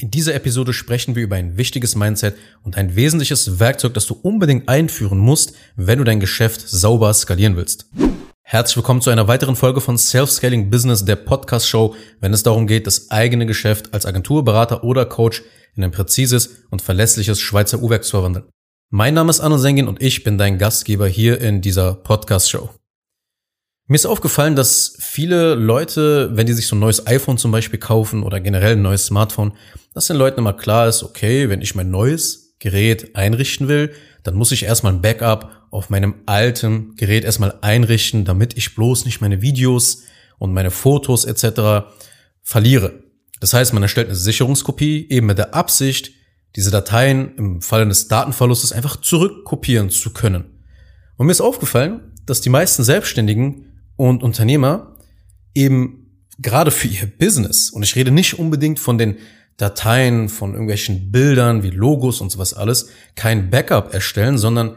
[0.00, 4.14] In dieser Episode sprechen wir über ein wichtiges Mindset und ein wesentliches Werkzeug, das du
[4.14, 7.90] unbedingt einführen musst, wenn du dein Geschäft sauber skalieren willst.
[8.42, 12.86] Herzlich willkommen zu einer weiteren Folge von Self-Scaling Business, der Podcast-Show, wenn es darum geht,
[12.86, 15.42] das eigene Geschäft als Agentur, Berater oder Coach
[15.74, 18.44] in ein präzises und verlässliches Schweizer Uhrwerk zu verwandeln.
[18.90, 22.70] Mein Name ist Anno Sengin und ich bin dein Gastgeber hier in dieser Podcast-Show.
[23.90, 27.78] Mir ist aufgefallen, dass viele Leute, wenn die sich so ein neues iPhone zum Beispiel
[27.80, 29.54] kaufen oder generell ein neues Smartphone,
[29.94, 34.34] dass den Leuten immer klar ist, okay, wenn ich mein neues Gerät einrichten will, dann
[34.34, 39.22] muss ich erstmal ein Backup auf meinem alten Gerät erstmal einrichten, damit ich bloß nicht
[39.22, 40.02] meine Videos
[40.36, 41.88] und meine Fotos etc.
[42.42, 43.04] verliere.
[43.40, 46.12] Das heißt, man erstellt eine Sicherungskopie eben mit der Absicht,
[46.56, 50.44] diese Dateien im Falle des Datenverlustes einfach zurückkopieren zu können.
[51.16, 53.67] Und mir ist aufgefallen, dass die meisten Selbstständigen
[53.98, 54.94] und Unternehmer
[55.54, 59.16] eben gerade für ihr Business, und ich rede nicht unbedingt von den
[59.58, 64.76] Dateien, von irgendwelchen Bildern wie Logos und sowas alles, kein Backup erstellen, sondern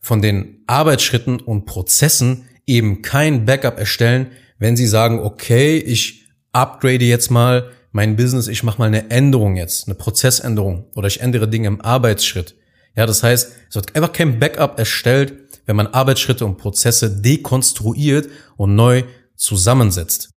[0.00, 7.04] von den Arbeitsschritten und Prozessen eben kein Backup erstellen, wenn sie sagen, okay, ich upgrade
[7.04, 11.48] jetzt mal mein Business, ich mache mal eine Änderung jetzt, eine Prozessänderung oder ich ändere
[11.48, 12.56] Dinge im Arbeitsschritt.
[12.96, 18.28] Ja, das heißt, es wird einfach kein Backup erstellt, wenn man Arbeitsschritte und Prozesse dekonstruiert
[18.56, 19.04] und neu
[19.36, 20.30] zusammensetzt.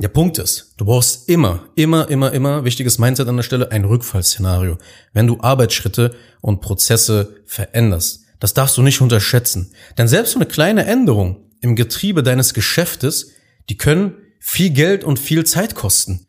[0.00, 3.84] Der Punkt ist, du brauchst immer, immer, immer, immer, wichtiges Mindset an der Stelle, ein
[3.84, 4.78] Rückfallszenario,
[5.12, 8.20] wenn du Arbeitsschritte und Prozesse veränderst.
[8.38, 9.72] Das darfst du nicht unterschätzen.
[9.96, 13.32] Denn selbst so eine kleine Änderung im Getriebe deines Geschäftes,
[13.68, 16.28] die können viel Geld und viel Zeit kosten.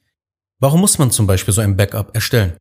[0.57, 2.57] Warum muss man zum Beispiel so ein Backup erstellen?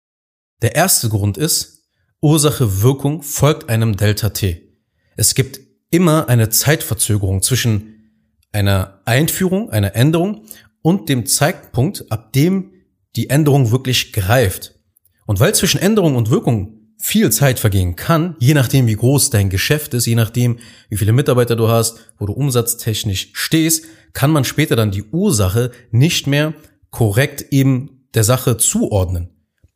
[0.61, 1.87] Der erste Grund ist,
[2.21, 4.75] Ursache Wirkung folgt einem Delta T.
[5.17, 7.95] Es gibt immer eine Zeitverzögerung zwischen
[8.53, 10.45] einer Einführung, einer Änderung
[10.83, 12.73] und dem Zeitpunkt, ab dem
[13.17, 14.75] die Änderung wirklich greift.
[15.27, 19.51] Und weil zwischen Änderung und Wirkung viel Zeit vergehen kann, je nachdem wie groß dein
[19.51, 24.45] Geschäft ist, je nachdem wie viele Mitarbeiter du hast, wo du umsatztechnisch stehst, kann man
[24.45, 26.55] später dann die Ursache nicht mehr
[26.91, 29.29] korrekt eben der Sache zuordnen.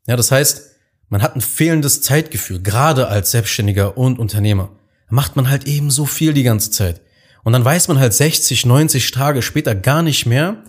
[0.06, 0.72] Ja, das heißt,
[1.08, 4.70] man hat ein fehlendes Zeitgefühl, gerade als Selbstständiger und Unternehmer
[5.12, 7.02] macht man halt eben so viel die ganze Zeit.
[7.44, 10.64] Und dann weiß man halt 60, 90 Tage später gar nicht mehr,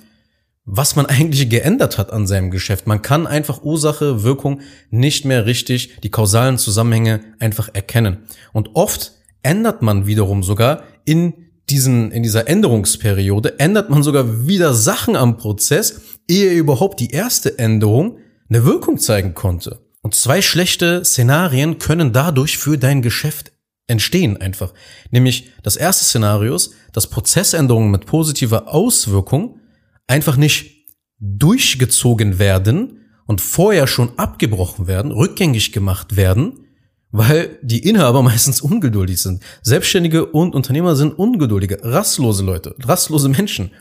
[0.65, 2.85] was man eigentlich geändert hat an seinem Geschäft.
[2.85, 4.59] Man kann einfach Ursache, Wirkung
[4.89, 8.17] nicht mehr richtig, die kausalen Zusammenhänge einfach erkennen.
[8.51, 11.33] Und oft ändert man wiederum sogar in
[11.69, 17.57] diesen, in dieser Änderungsperiode, ändert man sogar wieder Sachen am Prozess, ehe überhaupt die erste
[17.59, 18.17] Änderung
[18.49, 19.79] eine Wirkung zeigen konnte.
[20.01, 23.52] Und zwei schlechte Szenarien können dadurch für dein Geschäft
[23.87, 24.73] entstehen einfach.
[25.11, 29.59] Nämlich das erste Szenario ist, dass Prozessänderungen mit positiver Auswirkung
[30.07, 30.87] einfach nicht
[31.19, 36.67] durchgezogen werden und vorher schon abgebrochen werden, rückgängig gemacht werden,
[37.11, 39.41] weil die Inhaber meistens ungeduldig sind.
[39.61, 43.71] Selbstständige und Unternehmer sind ungeduldige, rastlose Leute, rastlose Menschen.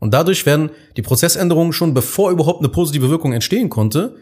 [0.00, 4.16] Und dadurch werden die Prozessänderungen schon, bevor überhaupt eine positive Wirkung entstehen konnte,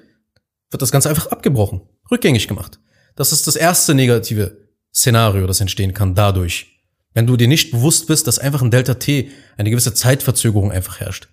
[0.70, 1.80] wird das Ganze einfach abgebrochen,
[2.10, 2.80] rückgängig gemacht.
[3.16, 6.80] Das ist das erste negative Szenario, das entstehen kann dadurch.
[7.12, 11.00] Wenn du dir nicht bewusst bist, dass einfach ein Delta T eine gewisse Zeitverzögerung einfach
[11.00, 11.28] herrscht.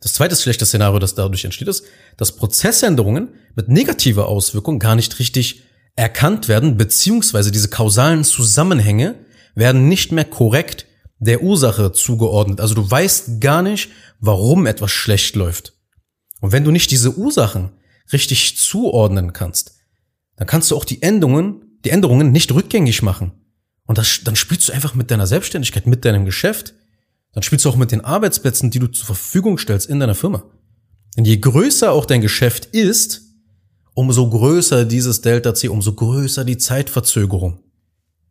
[0.00, 1.84] Das zweite schlechte Szenario, das dadurch entsteht, ist,
[2.16, 5.62] dass Prozessänderungen mit negativer Auswirkung gar nicht richtig
[5.96, 9.24] erkannt werden, beziehungsweise diese kausalen Zusammenhänge
[9.54, 10.86] werden nicht mehr korrekt
[11.18, 12.60] der Ursache zugeordnet.
[12.60, 13.90] Also du weißt gar nicht,
[14.20, 15.72] warum etwas schlecht läuft.
[16.40, 17.70] Und wenn du nicht diese Ursachen
[18.12, 19.76] richtig zuordnen kannst,
[20.36, 23.32] dann kannst du auch die Endungen die Änderungen nicht rückgängig machen.
[23.86, 26.74] Und das, dann spielst du einfach mit deiner Selbstständigkeit, mit deinem Geschäft.
[27.32, 30.44] Dann spielst du auch mit den Arbeitsplätzen, die du zur Verfügung stellst in deiner Firma.
[31.16, 33.22] Denn je größer auch dein Geschäft ist,
[33.94, 37.60] umso größer dieses Delta C, umso größer die Zeitverzögerung.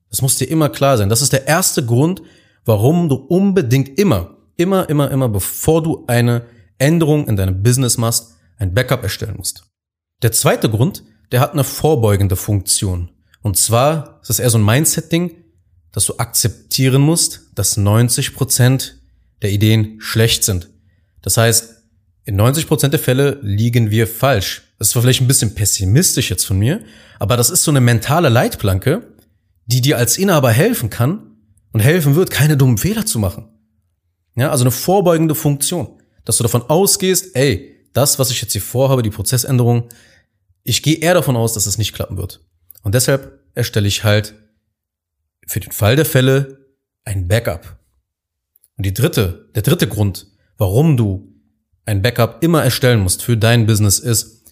[0.09, 1.09] Das muss dir immer klar sein.
[1.09, 2.22] Das ist der erste Grund,
[2.66, 6.46] warum du unbedingt immer, immer, immer, immer, bevor du eine
[6.78, 9.64] Änderung in deinem Business machst, ein Backup erstellen musst.
[10.22, 13.09] Der zweite Grund, der hat eine vorbeugende Funktion.
[13.43, 15.35] Und zwar ist das eher so ein Mindset-Ding,
[15.91, 18.99] dass du akzeptieren musst, dass 90 Prozent
[19.41, 20.69] der Ideen schlecht sind.
[21.22, 21.84] Das heißt,
[22.23, 24.63] in 90 Prozent der Fälle liegen wir falsch.
[24.79, 26.84] Das ist vielleicht ein bisschen pessimistisch jetzt von mir,
[27.19, 29.13] aber das ist so eine mentale Leitplanke,
[29.66, 31.35] die dir als Inhaber helfen kann
[31.73, 33.49] und helfen wird, keine dummen Fehler zu machen.
[34.35, 38.61] Ja, also eine vorbeugende Funktion, dass du davon ausgehst, ey, das, was ich jetzt hier
[38.61, 39.90] vorhabe, die Prozessänderung,
[40.63, 42.41] ich gehe eher davon aus, dass es nicht klappen wird.
[42.84, 44.35] Und deshalb erstelle ich halt
[45.47, 46.59] für den Fall der Fälle
[47.06, 47.78] ein Backup.
[48.78, 50.28] Und die dritte, der dritte Grund,
[50.58, 51.34] warum du
[51.85, 54.44] ein Backup immer erstellen musst für dein Business ist,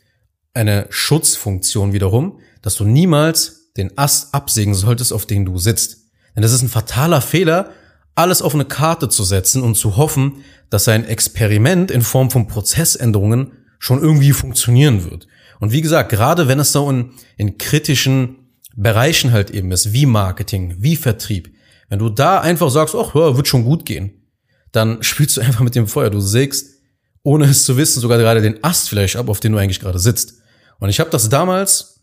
[0.53, 6.09] eine Schutzfunktion wiederum, dass du niemals den Ast absägen solltest, auf den du sitzt.
[6.35, 7.71] Denn das ist ein fataler Fehler,
[8.15, 12.47] alles auf eine Karte zu setzen und zu hoffen, dass ein Experiment in Form von
[12.47, 15.27] Prozessänderungen schon irgendwie funktionieren wird.
[15.61, 20.07] Und wie gesagt, gerade wenn es so in, in kritischen Bereichen halt eben ist, wie
[20.07, 21.53] Marketing, wie Vertrieb,
[21.87, 24.27] wenn du da einfach sagst, ach, ja, wird schon gut gehen,
[24.71, 26.09] dann spielst du einfach mit dem Feuer.
[26.09, 26.81] Du sägst,
[27.21, 29.99] ohne es zu wissen, sogar gerade den Ast vielleicht ab, auf den du eigentlich gerade
[29.99, 30.41] sitzt.
[30.79, 32.01] Und ich habe das damals,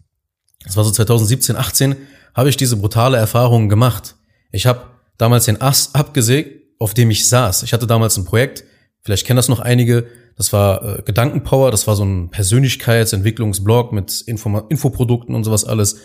[0.65, 1.97] das war so 2017, 18,
[2.35, 4.15] habe ich diese brutale Erfahrung gemacht.
[4.53, 4.83] Ich habe
[5.17, 7.65] damals den Ast abgesägt, auf dem ich saß.
[7.65, 8.63] Ich hatte damals ein Projekt,
[9.01, 10.07] vielleicht kennen das noch einige,
[10.39, 15.99] das war äh, Gedankenpower, das war so ein Persönlichkeitsentwicklungsblog mit Info Infoprodukten und sowas alles.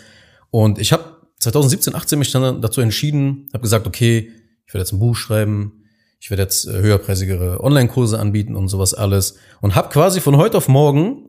[0.50, 1.04] Und ich habe
[1.38, 4.30] 2017, 18 mich dann dazu entschieden, habe gesagt, okay,
[4.66, 5.84] ich werde jetzt ein Buch schreiben,
[6.18, 10.56] ich werde jetzt äh, höherpreisigere Online-Kurse anbieten und sowas alles und habe quasi von heute
[10.56, 11.28] auf morgen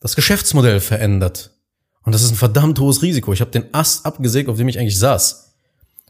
[0.00, 1.52] das Geschäftsmodell verändert.
[2.02, 3.32] Und das ist ein verdammt hohes Risiko.
[3.32, 5.56] Ich habe den Ast abgesägt, auf dem ich eigentlich saß.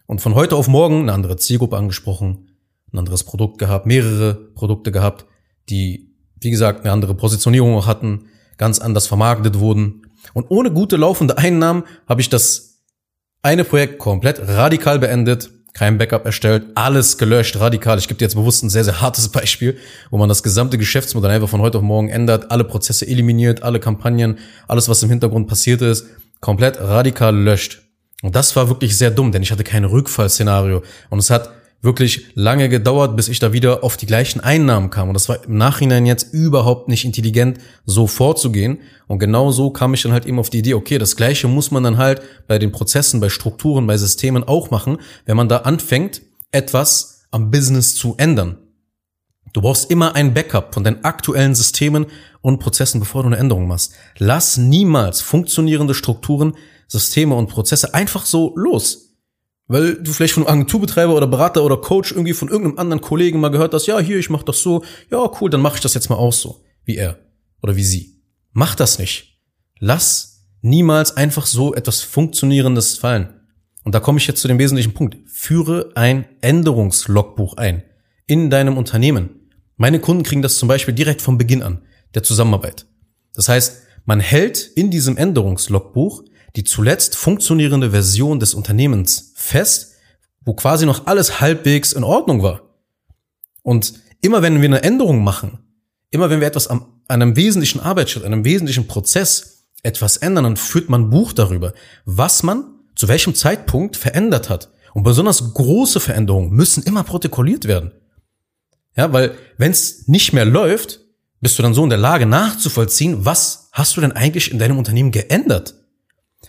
[0.06, 2.50] Und von heute auf morgen eine andere Zielgruppe angesprochen,
[2.92, 5.26] ein anderes Produkt gehabt, mehrere Produkte gehabt,
[5.68, 6.13] die,
[6.44, 8.26] wie gesagt, eine andere Positionierung auch hatten,
[8.58, 10.02] ganz anders vermarktet wurden.
[10.32, 12.82] Und ohne gute laufende Einnahmen habe ich das
[13.42, 17.98] eine Projekt komplett radikal beendet, kein Backup erstellt, alles gelöscht, radikal.
[17.98, 19.76] Ich gebe dir jetzt bewusst ein sehr, sehr hartes Beispiel,
[20.10, 23.80] wo man das gesamte Geschäftsmodell einfach von heute auf morgen ändert, alle Prozesse eliminiert, alle
[23.80, 24.38] Kampagnen,
[24.68, 26.06] alles, was im Hintergrund passiert ist,
[26.40, 27.82] komplett radikal löscht.
[28.22, 30.82] Und das war wirklich sehr dumm, denn ich hatte kein Rückfallszenario.
[31.10, 31.50] Und es hat
[31.84, 35.08] wirklich lange gedauert, bis ich da wieder auf die gleichen Einnahmen kam.
[35.08, 38.78] Und das war im Nachhinein jetzt überhaupt nicht intelligent, so vorzugehen.
[39.06, 41.70] Und genau so kam ich dann halt eben auf die Idee, okay, das Gleiche muss
[41.70, 45.58] man dann halt bei den Prozessen, bei Strukturen, bei Systemen auch machen, wenn man da
[45.58, 48.56] anfängt, etwas am Business zu ändern.
[49.52, 52.06] Du brauchst immer ein Backup von deinen aktuellen Systemen
[52.40, 53.92] und Prozessen, bevor du eine Änderung machst.
[54.18, 56.54] Lass niemals funktionierende Strukturen,
[56.88, 59.03] Systeme und Prozesse einfach so los.
[59.66, 63.40] Weil du vielleicht von einem Agenturbetreiber oder Berater oder Coach irgendwie von irgendeinem anderen Kollegen
[63.40, 65.94] mal gehört hast, ja, hier, ich mach das so, ja, cool, dann mache ich das
[65.94, 67.18] jetzt mal auch so, wie er
[67.62, 68.20] oder wie sie.
[68.52, 69.40] Mach das nicht.
[69.78, 73.40] Lass niemals einfach so etwas Funktionierendes fallen.
[73.84, 75.16] Und da komme ich jetzt zu dem wesentlichen Punkt.
[75.26, 77.82] Führe ein Änderungslogbuch ein
[78.26, 79.50] in deinem Unternehmen.
[79.76, 81.82] Meine Kunden kriegen das zum Beispiel direkt vom Beginn an
[82.14, 82.86] der Zusammenarbeit.
[83.34, 86.24] Das heißt, man hält in diesem Änderungslogbuch
[86.56, 89.94] die zuletzt funktionierende Version des Unternehmens fest,
[90.44, 92.62] wo quasi noch alles halbwegs in Ordnung war.
[93.62, 95.58] Und immer wenn wir eine Änderung machen,
[96.10, 100.88] immer wenn wir etwas an einem wesentlichen Arbeitsschritt, einem wesentlichen Prozess etwas ändern, dann führt
[100.88, 101.74] man Buch darüber,
[102.04, 102.64] was man
[102.94, 104.70] zu welchem Zeitpunkt verändert hat.
[104.94, 107.92] Und besonders große Veränderungen müssen immer protokolliert werden.
[108.96, 111.00] Ja, weil wenn es nicht mehr läuft,
[111.40, 114.78] bist du dann so in der Lage nachzuvollziehen, was hast du denn eigentlich in deinem
[114.78, 115.74] Unternehmen geändert?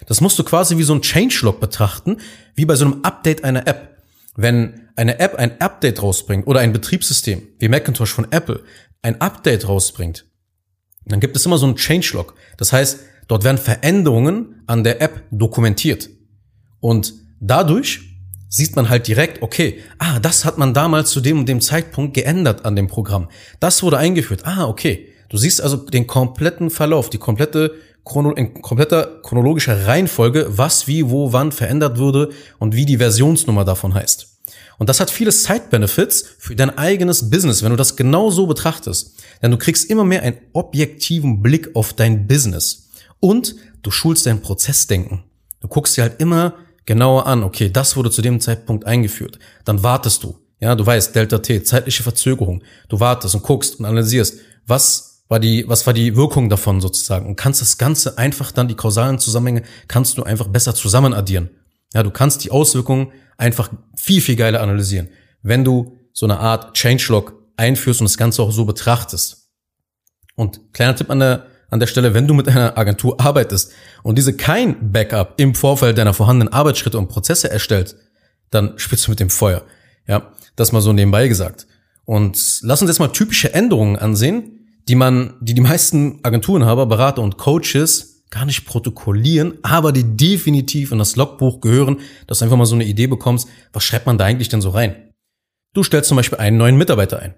[0.06, 2.18] Das musst du quasi wie so ein Changelog betrachten,
[2.56, 4.04] wie bei so einem Update einer App.
[4.36, 8.63] Wenn eine App ein Update rausbringt oder ein Betriebssystem, wie Macintosh von Apple,
[9.02, 10.25] ein Update rausbringt,
[11.06, 12.36] dann gibt es immer so ein Changelog.
[12.57, 16.10] Das heißt, dort werden Veränderungen an der App dokumentiert.
[16.80, 18.02] Und dadurch
[18.50, 22.13] sieht man halt direkt, okay, ah, das hat man damals zu dem und dem Zeitpunkt
[22.13, 23.30] geändert an dem Programm.
[23.60, 24.46] Das wurde eingeführt.
[24.46, 25.10] Ah, okay.
[25.30, 27.75] Du siehst also den kompletten Verlauf, die komplette
[28.06, 33.66] chrono in kompletter chronologischer Reihenfolge, was wie wo wann verändert wurde und wie die Versionsnummer
[33.66, 34.35] davon heißt.
[34.78, 39.16] Und das hat viele Side-Benefits für dein eigenes Business, wenn du das genau so betrachtest.
[39.42, 42.90] Denn du kriegst immer mehr einen objektiven Blick auf dein Business.
[43.19, 45.24] Und du schulst dein Prozessdenken.
[45.62, 49.40] Du guckst dir halt immer genauer an, okay, das wurde zu dem Zeitpunkt eingeführt.
[49.64, 50.38] Dann wartest du.
[50.59, 52.62] Ja, du weißt, Delta T, zeitliche Verzögerung.
[52.90, 57.25] Du wartest und guckst und analysierst, was war die, was war die Wirkung davon sozusagen?
[57.25, 61.49] Und kannst das Ganze einfach dann, die kausalen Zusammenhänge, kannst du einfach besser zusammen addieren.
[61.94, 65.09] Ja, du kannst die Auswirkungen einfach viel, viel geiler analysieren,
[65.41, 69.49] wenn du so eine Art Changelog einführst und das Ganze auch so betrachtest.
[70.35, 73.71] Und kleiner Tipp an der, an der Stelle, wenn du mit einer Agentur arbeitest
[74.03, 77.95] und diese kein Backup im Vorfeld deiner vorhandenen Arbeitsschritte und Prozesse erstellt,
[78.51, 79.63] dann spielst du mit dem Feuer.
[80.07, 81.67] Ja, das mal so nebenbei gesagt.
[82.05, 84.55] Und lass uns jetzt mal typische Änderungen ansehen,
[84.87, 90.92] die man, die die meisten Agenturenhaber, Berater und Coaches gar nicht protokollieren, aber die definitiv
[90.92, 94.18] in das Logbuch gehören, dass du einfach mal so eine Idee bekommst, was schreibt man
[94.18, 95.13] da eigentlich denn so rein?
[95.73, 97.35] Du stellst zum Beispiel einen neuen Mitarbeiter ein.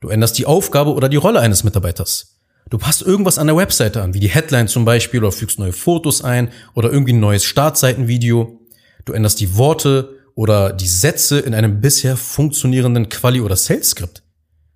[0.00, 2.40] Du änderst die Aufgabe oder die Rolle eines Mitarbeiters.
[2.68, 5.72] Du passt irgendwas an der Webseite an, wie die Headline zum Beispiel, oder fügst neue
[5.72, 8.60] Fotos ein oder irgendwie ein neues Startseitenvideo.
[9.04, 14.22] Du änderst die Worte oder die Sätze in einem bisher funktionierenden Quali- oder Sales-Skript.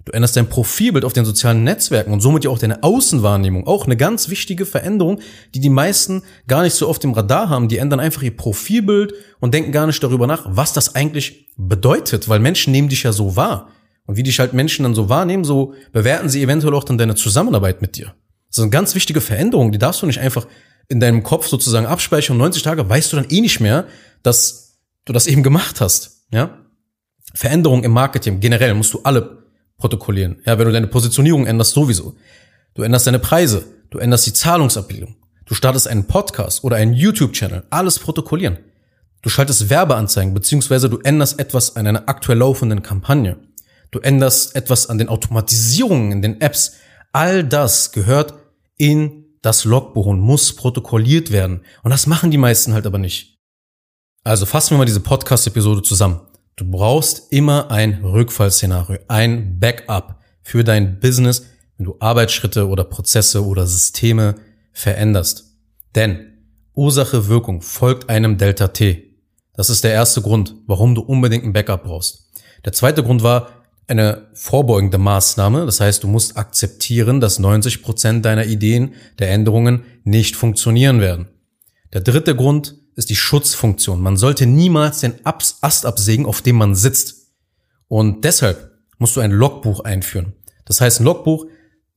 [0.04, 3.66] Du änderst dein Profilbild auf den sozialen Netzwerken und somit ja auch deine Außenwahrnehmung.
[3.66, 5.20] Auch eine ganz wichtige Veränderung,
[5.54, 7.68] die die meisten gar nicht so oft im Radar haben.
[7.68, 12.28] Die ändern einfach ihr Profilbild und denken gar nicht darüber nach, was das eigentlich bedeutet,
[12.28, 13.68] weil Menschen nehmen dich ja so wahr.
[14.06, 17.14] Und wie dich halt Menschen dann so wahrnehmen, so bewerten sie eventuell auch dann deine
[17.14, 18.14] Zusammenarbeit mit dir.
[18.50, 20.46] Das eine ganz wichtige Veränderung, die darfst du nicht einfach
[20.88, 22.36] in deinem Kopf sozusagen abspeichern.
[22.36, 23.86] 90 Tage weißt du dann eh nicht mehr,
[24.22, 26.26] dass du das eben gemacht hast.
[26.30, 26.58] Ja?
[27.34, 29.43] Veränderung im Marketing generell musst du alle
[29.78, 30.40] protokollieren.
[30.44, 32.14] Ja, wenn du deine Positionierung änderst, sowieso.
[32.74, 35.16] Du änderst deine Preise, du änderst die Zahlungsabbildung,
[35.46, 38.58] du startest einen Podcast oder einen YouTube-Channel, alles protokollieren.
[39.22, 43.38] Du schaltest Werbeanzeigen, beziehungsweise du änderst etwas an einer aktuell laufenden Kampagne.
[43.90, 46.72] Du änderst etwas an den Automatisierungen in den Apps.
[47.12, 48.34] All das gehört
[48.76, 51.62] in das Logbuch und muss protokolliert werden.
[51.82, 53.38] Und das machen die meisten halt aber nicht.
[54.24, 56.20] Also fassen wir mal diese Podcast-Episode zusammen.
[56.56, 61.46] Du brauchst immer ein Rückfallszenario, ein Backup für dein Business,
[61.76, 64.36] wenn du Arbeitsschritte oder Prozesse oder Systeme
[64.72, 65.56] veränderst.
[65.94, 66.34] Denn
[66.74, 69.16] Ursache Wirkung folgt einem Delta T.
[69.54, 72.30] Das ist der erste Grund, warum du unbedingt ein Backup brauchst.
[72.64, 75.66] Der zweite Grund war eine vorbeugende Maßnahme.
[75.66, 81.28] Das heißt, du musst akzeptieren, dass 90 Prozent deiner Ideen, der Änderungen nicht funktionieren werden.
[81.92, 84.00] Der dritte Grund ist die Schutzfunktion.
[84.00, 87.32] Man sollte niemals den Ast absägen, auf dem man sitzt.
[87.88, 90.34] Und deshalb musst du ein Logbuch einführen.
[90.64, 91.46] Das heißt, ein Logbuch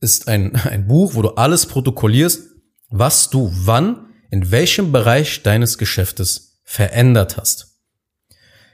[0.00, 2.50] ist ein, ein Buch, wo du alles protokollierst,
[2.90, 7.68] was du wann, in welchem Bereich deines Geschäftes verändert hast.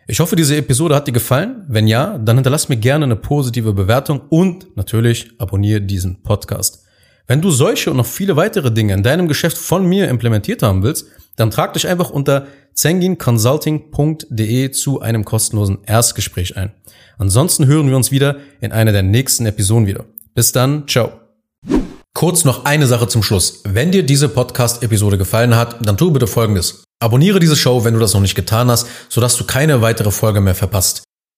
[0.07, 1.65] Ich hoffe, diese Episode hat dir gefallen.
[1.69, 6.85] Wenn ja, dann hinterlass mir gerne eine positive Bewertung und natürlich abonniere diesen Podcast.
[7.27, 10.83] Wenn du solche und noch viele weitere Dinge in deinem Geschäft von mir implementiert haben
[10.83, 16.73] willst, dann trag dich einfach unter zenginconsulting.de zu einem kostenlosen Erstgespräch ein.
[17.19, 20.05] Ansonsten hören wir uns wieder in einer der nächsten Episoden wieder.
[20.35, 21.13] Bis dann, ciao.
[22.13, 23.63] Kurz noch eine Sache zum Schluss.
[23.65, 26.85] Wenn dir diese Podcast-Episode gefallen hat, dann tu bitte Folgendes.
[27.01, 30.41] Abonniere diese Show, wenn du das noch nicht getan hast, sodass du keine weitere Folge
[30.41, 31.03] mehr verpasst.